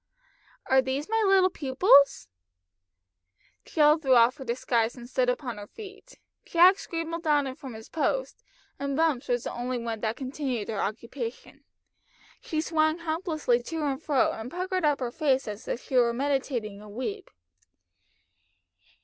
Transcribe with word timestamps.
[Illustration: 0.65 0.75
"ARE 0.75 0.81
THESE 0.81 1.09
MY 1.09 1.23
LITTLE 1.27 1.49
PUPILS?"] 1.51 1.93
"Are 1.93 2.01
these 2.01 2.29
my 2.41 2.43
little 2.55 3.19
pupils?" 3.19 3.65
Jill 3.65 3.97
threw 3.99 4.15
off 4.15 4.37
her 4.37 4.43
disguise 4.43 4.95
and 4.95 5.07
stood 5.07 5.29
upon 5.29 5.57
her 5.59 5.67
feet. 5.67 6.17
Jack 6.43 6.79
scrambled 6.79 7.21
down 7.21 7.53
from 7.55 7.75
his 7.75 7.87
post, 7.87 8.41
and 8.79 8.97
Bumps 8.97 9.27
was 9.27 9.43
the 9.43 9.53
only 9.53 9.77
one 9.77 9.99
that 9.99 10.15
continued 10.17 10.69
her 10.69 10.79
occupation. 10.81 11.65
She 12.41 12.61
swung 12.61 12.97
helplessly 12.97 13.61
to 13.61 13.83
and 13.85 14.01
fro, 14.01 14.31
and 14.31 14.49
puckered 14.49 14.85
up 14.85 15.01
her 15.01 15.11
face 15.11 15.47
as 15.47 15.67
if 15.67 15.83
she 15.85 15.95
were 15.97 16.13
meditating 16.13 16.81
a 16.81 16.89
weep. 16.89 17.29